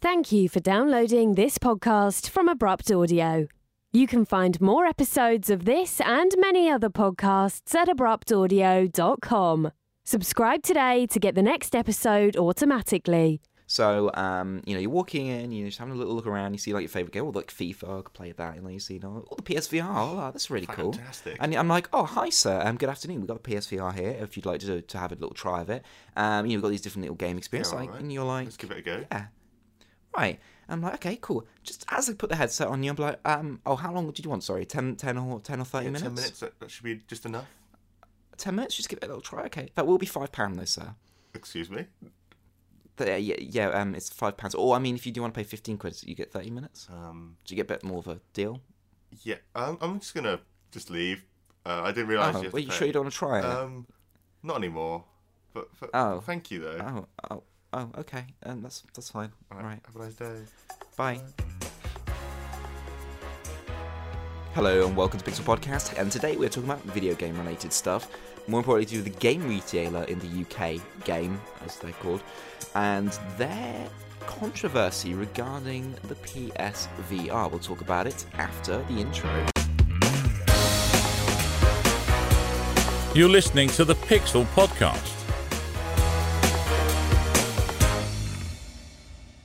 [0.00, 3.46] Thank you for downloading this podcast from Abrupt Audio.
[3.92, 9.72] You can find more episodes of this and many other podcasts at abruptaudio.com.
[10.04, 13.42] Subscribe today to get the next episode automatically.
[13.66, 16.58] So, um, you know, you're walking in, you're just having a little look around, you
[16.58, 18.80] see like your favorite game, oh, like FIFA, I could play that, and then you
[18.80, 20.92] see, you know, oh, the PSVR, oh, that's really cool.
[20.92, 21.36] Fantastic.
[21.38, 24.36] And I'm like, oh, hi, sir, um, good afternoon, we've got a PSVR here, if
[24.36, 25.84] you'd like to, to have a little try of it.
[26.16, 28.02] Um, you know, we've got these different little game experiences, Yeah, like, alright.
[28.02, 29.04] and you're like, Let's give it a go.
[29.12, 29.26] yeah,
[30.16, 30.38] right.
[30.68, 31.46] I'm like, okay, cool.
[31.64, 34.24] Just as I put the headset on you, I'm like, um, oh, how long did
[34.24, 34.44] you want?
[34.44, 36.02] Sorry, 10, 10 or 10 or 30 Yeah, minutes?
[36.04, 37.46] 10 minutes, that, that should be just enough.
[38.36, 39.70] 10 minutes, just give it a little try, okay.
[39.74, 40.94] That will be £5 though, sir.
[41.34, 41.86] Excuse me.
[42.96, 44.54] The- yeah, yeah, um, it's five pounds.
[44.54, 46.86] Or I mean, if you do want to pay fifteen quid, you get thirty minutes.
[46.92, 48.60] Um, Do you get a bit more of a deal?
[49.22, 50.38] yeah, um, I'm just going to
[50.70, 51.24] just leave.
[51.64, 53.44] Uh, I didn't realise Oh, you well, you sure you don't want to try it?
[53.44, 53.86] Um,
[54.42, 55.04] not anymore.
[55.54, 56.20] But, but Oh.
[56.20, 57.06] thank you, though.
[57.30, 58.24] oh, oh, oh, okay.
[58.44, 59.30] Um, that's that's fine.
[59.52, 59.80] All right.
[59.86, 60.36] Have a nice day.
[60.96, 61.20] Bye.
[64.54, 65.96] Hello and welcome to Pixel Podcast.
[65.98, 68.08] And today we're talking about video game related stuff.
[68.48, 72.22] More importantly, to do with the game retailer in the UK, Game as they're called,
[72.74, 73.88] and their
[74.26, 77.50] controversy regarding the PSVR.
[77.50, 79.30] We'll talk about it after the intro.
[83.14, 85.19] You're listening to the Pixel Podcast.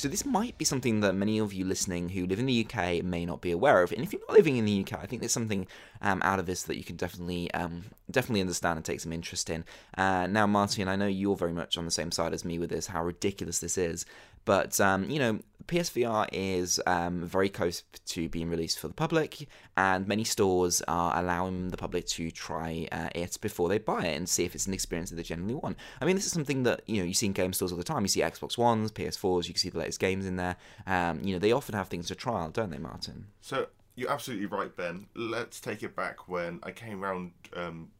[0.00, 3.04] So this might be something that many of you listening who live in the UK
[3.04, 3.92] may not be aware of.
[3.92, 5.66] And if you're not living in the UK, I think there's something
[6.00, 9.50] um, out of this that you can definitely um, definitely understand and take some interest
[9.50, 9.62] in.
[9.98, 12.70] Uh, now, Martin, I know you're very much on the same side as me with
[12.70, 14.06] this, how ridiculous this is.
[14.44, 19.46] But um, you know, PSVR is um, very close to being released for the public,
[19.76, 24.16] and many stores are allowing the public to try uh, it before they buy it
[24.16, 25.76] and see if it's an experience that they generally want.
[26.00, 27.84] I mean, this is something that you know you see in game stores all the
[27.84, 28.02] time.
[28.02, 30.56] You see Xbox Ones, PS4s, you can see the latest games in there.
[30.86, 33.26] Um, you know, they often have things to trial, don't they, Martin?
[33.40, 35.06] So, you're absolutely right, Ben.
[35.14, 37.90] Let's take it back when I came round um,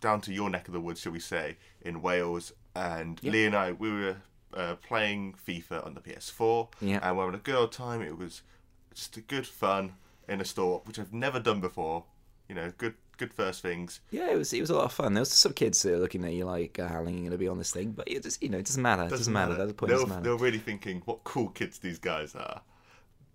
[0.00, 2.52] down to your neck of the woods, shall we say, in Wales.
[2.74, 4.16] And Lee and I, we were
[4.54, 6.68] uh, playing FIFA on the PS4.
[6.80, 7.00] Yeah.
[7.02, 8.00] And we're having a good old time.
[8.02, 8.42] It was
[8.94, 9.94] just a good fun
[10.28, 12.04] in a store, which I've never done before.
[12.48, 14.00] You know, good good first things.
[14.10, 15.14] Yeah, it was it was a lot of fun.
[15.14, 17.18] There was some kids that were looking at you like, uh, "How long are you
[17.20, 19.04] going to be on this thing?" But it just you know, it doesn't matter.
[19.04, 19.54] It doesn't, matter.
[19.54, 19.90] That's the point.
[19.90, 20.22] It They doesn't matter.
[20.22, 22.60] they were really thinking what cool kids these guys are.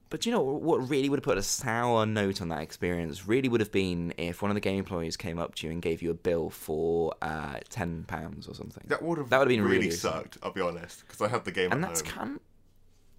[0.09, 3.47] But you know what really would have put a sour note on that experience really
[3.47, 6.01] would have been if one of the game employees came up to you and gave
[6.01, 8.83] you a bill for uh, ten pounds or something.
[8.87, 10.37] That would have That would have been really, really sucked.
[10.41, 12.39] I'll be honest, because I have the game and at that's home.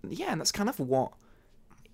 [0.03, 1.13] kind, yeah, and that's kind of what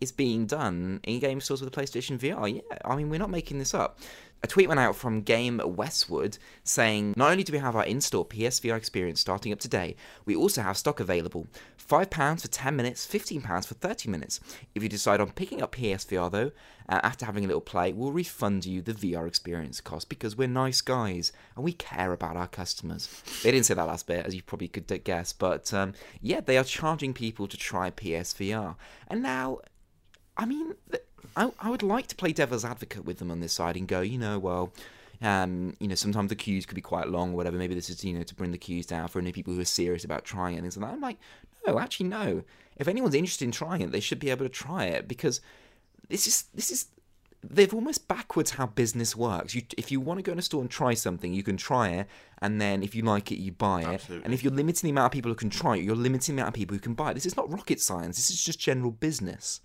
[0.01, 2.55] is being done in game stores with the PlayStation VR.
[2.55, 3.99] Yeah, I mean we're not making this up.
[4.47, 8.01] A tweet went out from Game Westwood saying, Not only do we have our in
[8.01, 11.49] store PSVR experience starting up today, we also have stock available.
[11.85, 14.39] £5 for 10 minutes, £15 for 30 minutes.
[14.73, 16.53] If you decide on picking up PSVR though,
[16.89, 20.47] uh, after having a little play, we'll refund you the VR experience cost because we're
[20.47, 23.09] nice guys and we care about our customers.
[23.43, 26.57] They didn't say that last bit, as you probably could guess, but um, yeah, they
[26.57, 28.77] are charging people to try PSVR.
[29.09, 29.59] And now
[30.37, 31.03] I mean, th-
[31.37, 34.01] I, I would like to play devil's advocate with them on this side and go,
[34.01, 34.73] you know, well,
[35.23, 37.57] um, you know, sometimes the queues could be quite long or whatever.
[37.57, 39.65] Maybe this is, you know, to bring the queues down for any people who are
[39.65, 40.95] serious about trying it and things like that.
[40.95, 41.19] I'm like,
[41.67, 42.43] no, actually, no.
[42.77, 45.41] If anyone's interested in trying it, they should be able to try it because
[46.09, 46.87] this is this is
[47.43, 49.55] they've almost backwards how business works.
[49.55, 51.89] You, if you want to go in a store and try something, you can try
[51.91, 52.07] it,
[52.41, 53.87] and then if you like it, you buy it.
[53.87, 54.25] Absolutely.
[54.25, 56.43] And if you're limiting the amount of people who can try it, you're limiting the
[56.43, 57.15] amount of people who can buy it.
[57.15, 58.17] This is not rocket science.
[58.17, 59.61] This is just general business.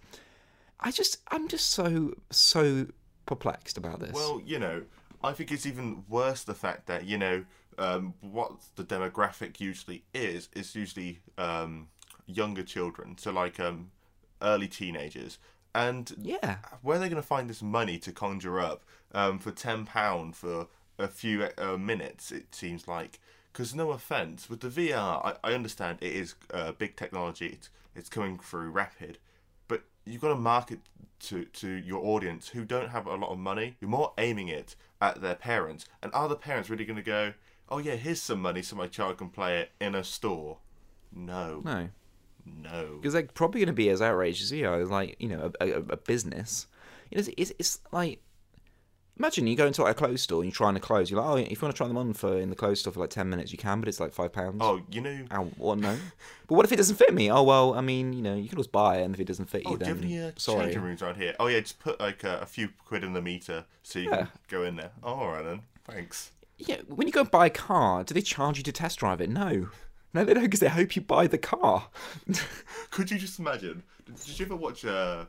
[0.82, 2.88] I just, I'm just so, so
[3.26, 4.14] perplexed about this.
[4.14, 4.84] Well, you know,
[5.24, 7.46] I think it's even worse the fact that you know
[7.78, 11.88] um, what the demographic usually is is usually um,
[12.26, 13.92] younger children, so like um,
[14.42, 15.38] early teenagers,
[15.74, 19.52] and yeah, where are they going to find this money to conjure up um, for
[19.52, 20.68] ten pound for
[20.98, 22.32] a few uh, minutes?
[22.32, 23.20] It seems like
[23.54, 27.48] because no offense with the VR, I, I understand it is uh, big technology.
[27.48, 29.18] It's it's coming through rapid,
[30.06, 30.80] you've got to market
[31.20, 33.78] to to your audience who don't have a lot of money.
[33.80, 37.34] You're more aiming it at their parents, and are the parents really going to go?
[37.70, 40.58] Oh yeah, here's some money so my child can play it in a store.
[41.14, 41.90] No, no,
[42.46, 42.98] no.
[42.98, 45.70] because they're probably going to be as outraged as you are, like you know, a,
[45.70, 46.68] a, a business.
[47.10, 48.22] You know, it's, it's like
[49.20, 51.12] Imagine you go into like a clothes store and you're trying to clothes.
[51.12, 52.94] You're like, oh, if you want to try them on for in the clothes store
[52.94, 54.58] for like ten minutes, you can, but it's like five pounds.
[54.62, 55.26] Oh, you know.
[55.32, 55.78] Ow, what?
[55.78, 55.96] No.
[56.48, 57.30] but what if it doesn't fit me?
[57.30, 59.46] Oh well, I mean, you know, you can always buy it, and if it doesn't
[59.50, 60.66] fit Oh, you, do you then have any uh, sorry.
[60.66, 61.36] changing rooms around here?
[61.40, 64.18] Oh yeah, just put like uh, a few quid in the meter so you Yeah.
[64.26, 64.92] can go in there.
[65.04, 65.62] Oh, all right then.
[65.86, 66.32] Thanks.
[66.58, 69.20] Yeah, when you go and buy a car, do they charge you to test drive
[69.22, 69.30] it?
[69.30, 69.70] No.
[70.14, 71.88] No, they don't because they hope you buy the car.
[72.92, 73.84] Could you just imagine?
[74.26, 74.84] Did you ever watch?
[74.84, 75.26] Uh,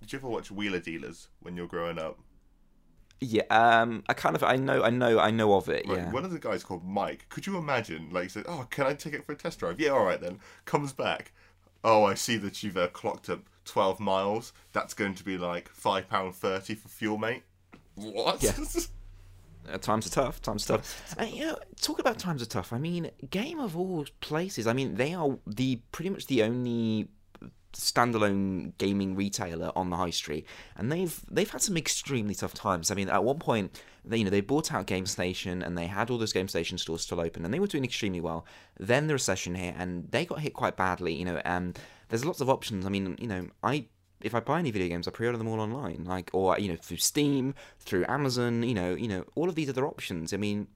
[0.00, 2.18] did you ever watch Wheeler Dealers when you're growing up?
[3.20, 5.86] Yeah, um, I kind of, I know, I know, I know of it.
[5.88, 6.10] Right, Yeah.
[6.10, 7.26] One of the guys called Mike.
[7.28, 8.08] Could you imagine?
[8.12, 10.20] Like, he said, "Oh, can I take it for a test drive?" Yeah, all right
[10.20, 10.40] then.
[10.64, 11.32] Comes back.
[11.82, 14.52] Oh, I see that you've uh, clocked up twelve miles.
[14.72, 17.42] That's going to be like five pound thirty for fuel, mate.
[17.94, 18.42] What?
[18.42, 18.52] Yeah.
[19.72, 20.42] Uh, times are tough.
[20.42, 21.14] Times are tough.
[21.16, 22.70] And, you know, talk about times are tough.
[22.70, 24.66] I mean, Game of all places.
[24.66, 27.08] I mean, they are the pretty much the only
[27.74, 32.90] standalone gaming retailer on the high street, and they've they've had some extremely tough times.
[32.90, 35.86] I mean, at one point, they you know they bought out Game Station and they
[35.86, 38.46] had all those Game Station stores still open, and they were doing extremely well.
[38.78, 41.14] Then the recession hit, and they got hit quite badly.
[41.14, 41.78] You know, and
[42.08, 42.86] there's lots of options.
[42.86, 43.86] I mean, you know, I
[44.20, 46.76] if I buy any video games, I pre-order them all online, like or you know
[46.76, 50.32] through Steam, through Amazon, you know, you know all of these other options.
[50.32, 50.66] I mean,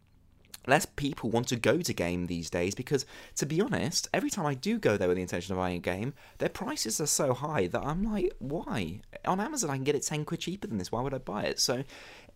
[0.66, 3.06] less people want to go to game these days because,
[3.36, 5.80] to be honest, every time I do go there with the intention of buying a
[5.80, 9.00] game, their prices are so high that I'm like, why?
[9.24, 10.92] On Amazon, I can get it ten quid cheaper than this.
[10.92, 11.58] Why would I buy it?
[11.58, 11.84] So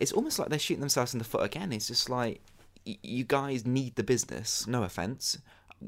[0.00, 1.72] it's almost like they're shooting themselves in the foot again.
[1.72, 2.40] It's just like
[2.86, 4.66] y- you guys need the business.
[4.66, 5.38] No offense,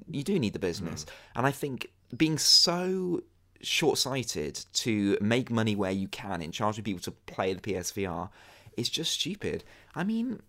[0.09, 1.11] you do need the business, mm.
[1.37, 3.23] and I think being so
[3.61, 8.29] short-sighted to make money where you can in charging people to play the PSVR
[8.77, 9.65] is just stupid.
[9.95, 10.43] I mean,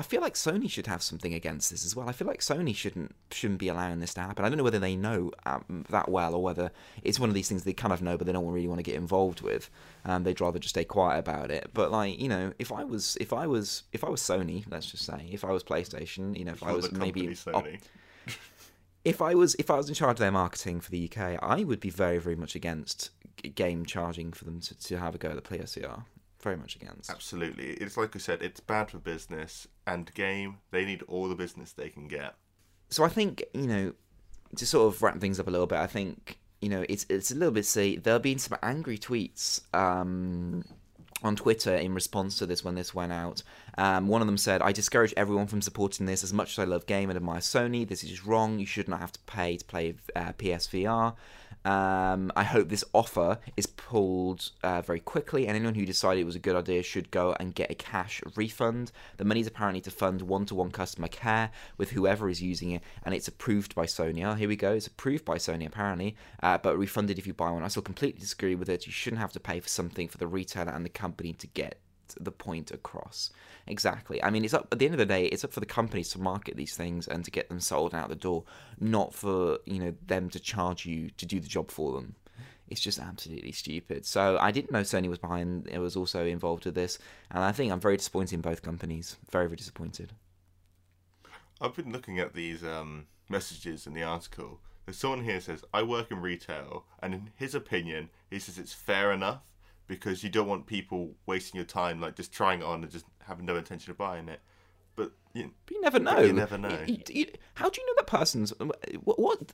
[0.00, 2.08] I feel like Sony should have something against this as well.
[2.08, 4.46] I feel like Sony shouldn't shouldn't be allowing this to happen.
[4.46, 6.70] I don't know whether they know um, that well or whether
[7.02, 8.82] it's one of these things they kind of know but they don't really want to
[8.82, 9.68] get involved with.
[10.06, 11.68] Um, they'd rather just stay quiet about it.
[11.74, 14.90] But like you know, if I was if I was if I was Sony, let's
[14.90, 17.78] just say, if I was PlayStation, you know, if I was maybe Sony.
[19.04, 21.62] if I was if I was in charge of their marketing for the UK, I
[21.62, 23.10] would be very very much against
[23.54, 26.04] game charging for them to, to have a go at the PSVR.
[26.42, 27.10] Very much against.
[27.10, 27.72] Absolutely.
[27.74, 30.58] It's like I said, it's bad for business and game.
[30.70, 32.34] They need all the business they can get.
[32.88, 33.92] So I think you know
[34.56, 35.78] to sort of wrap things up a little bit.
[35.78, 37.96] I think you know it's it's a little bit silly.
[37.96, 39.62] There have been some angry tweets.
[39.74, 40.64] Um,
[41.22, 43.42] on Twitter in response to this when this went out.
[43.76, 46.64] Um, one of them said, I discourage everyone from supporting this as much as I
[46.64, 47.86] love game and admire Sony.
[47.86, 48.58] This is wrong.
[48.58, 51.14] You should not have to pay to play uh, PSVR.
[51.64, 56.24] Um, I hope this offer is pulled uh, very quickly, and anyone who decided it
[56.24, 58.92] was a good idea should go and get a cash refund.
[59.18, 62.70] The money is apparently to fund one to one customer care with whoever is using
[62.70, 64.24] it, and it's approved by Sony.
[64.24, 64.72] Oh, here we go.
[64.72, 67.62] It's approved by Sony, apparently, uh, but refunded if you buy one.
[67.62, 68.86] I still completely disagree with it.
[68.86, 71.78] You shouldn't have to pay for something for the retailer and the company to get
[72.20, 73.30] the point across.
[73.66, 74.22] Exactly.
[74.22, 75.26] I mean, it's up at the end of the day.
[75.26, 78.08] It's up for the companies to market these things and to get them sold out
[78.08, 78.44] the door,
[78.78, 82.16] not for you know them to charge you to do the job for them.
[82.68, 84.06] It's just absolutely stupid.
[84.06, 85.66] So I didn't know Sony was behind.
[85.66, 86.98] It was also involved with this,
[87.30, 89.16] and I think I'm very disappointed in both companies.
[89.30, 90.12] Very, very disappointed.
[91.60, 94.60] I've been looking at these um, messages in the article.
[94.86, 98.72] There's someone here says, I work in retail, and in his opinion, he says it's
[98.72, 99.42] fair enough
[99.90, 103.04] because you don't want people wasting your time, like just trying it on and just
[103.26, 104.40] having no intention of buying it.
[104.94, 106.20] But you, But you never know.
[106.20, 106.84] you never know.
[106.86, 108.52] You- you- how do you know that person's
[109.04, 109.18] what?
[109.18, 109.52] what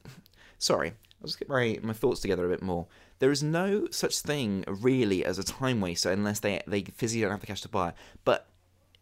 [0.59, 0.91] sorry,
[1.21, 2.87] I'll just get my my thoughts together a bit more.
[3.19, 7.31] There is no such thing really as a time waster unless they they physically don't
[7.31, 7.95] have the cash to buy it.
[8.25, 8.47] But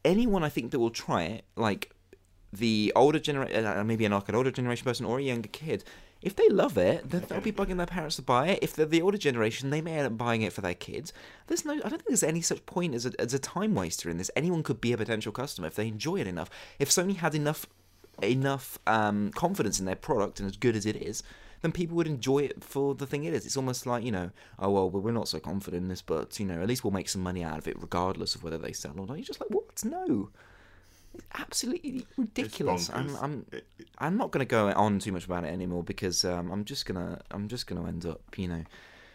[0.05, 1.91] anyone I think that will try it, like
[2.53, 5.83] the older generation, uh, maybe an like an older generation person or a younger kid,
[6.25, 8.59] if they love it, then they'll be bugging their parents to buy it.
[8.63, 11.13] If they're the older generation, they may end up buying it for their kids.
[11.47, 14.09] There's no, I don't think there's any such point as a, as a time waster
[14.09, 14.31] in this.
[14.35, 16.49] Anyone could be a potential customer if they enjoy it enough.
[16.79, 17.67] If Sony had enough
[18.23, 21.23] enough um, confidence in their product and as good as it is,
[21.63, 23.45] then people would enjoy it for the thing it is.
[23.45, 26.47] It's almost like you know, oh well, we're not so confident in this, but you
[26.47, 28.93] know, at least we'll make some money out of it, regardless of whether they sell
[28.97, 29.17] or not.
[29.17, 29.85] You're just like, what?
[29.85, 30.31] No.
[31.15, 32.91] It's absolutely ridiculous.
[32.93, 33.17] I'm.
[33.17, 33.47] I'm,
[33.99, 36.87] I'm not going to go on too much about it anymore because um, I'm just
[36.87, 38.65] gonna, I'm just gonna end up, you know,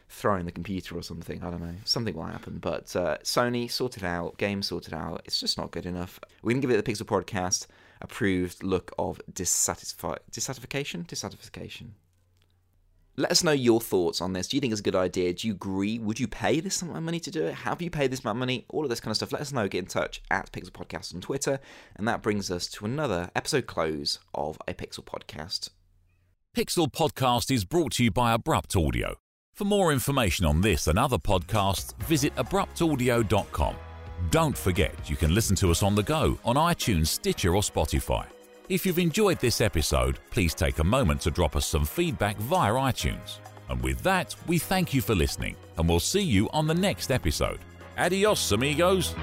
[0.09, 1.43] throwing the computer or something.
[1.43, 1.75] I don't know.
[1.85, 2.57] Something will happen.
[2.59, 5.21] But uh, Sony sorted out, game sorted out.
[5.25, 6.19] It's just not good enough.
[6.41, 7.67] We can give it the Pixel Podcast
[8.01, 11.95] approved look of dissatisfi- dissatisfaction, dissatisfaction.
[13.17, 14.47] Let us know your thoughts on this.
[14.47, 15.33] Do you think it's a good idea?
[15.33, 15.99] Do you agree?
[15.99, 17.53] Would you pay this amount of money to do it?
[17.53, 18.65] Have you paid this amount of money?
[18.69, 19.33] All of this kind of stuff.
[19.33, 19.67] Let us know.
[19.67, 21.59] Get in touch at Pixel Podcast on Twitter.
[21.97, 25.69] And that brings us to another episode close of a Pixel Podcast.
[26.55, 29.15] Pixel Podcast is brought to you by Abrupt Audio.
[29.53, 33.75] For more information on this and other podcasts, visit abruptaudio.com.
[34.31, 38.25] Don't forget you can listen to us on the go on iTunes, Stitcher, or Spotify.
[38.69, 42.71] If you've enjoyed this episode, please take a moment to drop us some feedback via
[42.71, 43.39] iTunes.
[43.67, 47.09] And with that, we thank you for listening, and we'll see you on the next
[47.09, 47.57] episode.
[47.97, 49.15] Adios, amigos!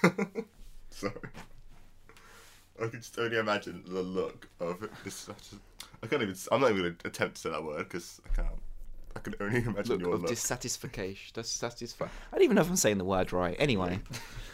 [0.88, 1.12] Sorry.
[2.80, 5.28] I can only imagine the look of this.
[6.02, 6.34] I can't even.
[6.50, 8.48] I'm not even going to attempt to say that word because I can't.
[9.16, 10.30] I can only imagine Look your of look.
[10.30, 11.34] dissatisfaction.
[11.34, 13.56] Dissatisfa- I don't even know if I'm saying the word right.
[13.58, 14.00] Anyway,